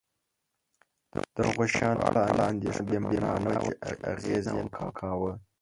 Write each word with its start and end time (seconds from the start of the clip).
د 1.35 1.37
هغو 1.47 1.63
شیانو 1.73 2.05
په 2.13 2.21
اړه 2.29 2.43
اندېښنه 2.51 2.85
بې 2.89 2.97
مانا 3.03 3.31
وه 3.61 3.71
چې 3.83 3.93
اغېز 4.11 4.45
یې 4.57 4.61
نه 4.71 4.89
کاوه. 4.97 5.31